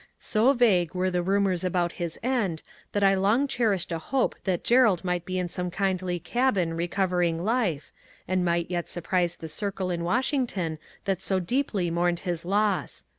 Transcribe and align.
So 0.17 0.53
vague 0.53 0.95
were 0.95 1.11
the 1.11 1.21
rumours 1.21 1.63
about 1.63 1.91
his 2.01 2.17
end 2.23 2.63
that 2.91 3.03
I 3.03 3.13
long 3.13 3.45
cherished 3.47 3.91
a 3.91 3.99
hope 3.99 4.33
that 4.45 4.63
Gerald 4.63 5.03
might 5.05 5.25
be 5.25 5.37
in 5.37 5.47
some 5.47 5.69
kindly 5.69 6.17
cabin 6.19 6.73
recovering 6.73 7.43
life, 7.45 7.91
and 8.27 8.43
might 8.43 8.71
yet 8.71 8.89
surprise 8.89 9.35
the 9.35 9.47
circle 9.47 9.91
in 9.91 10.03
Washington 10.03 10.79
that 11.05 11.21
so 11.21 11.39
deeply 11.39 11.91
mourned 11.91 12.21
his 12.21 12.43
loss. 12.45 13.03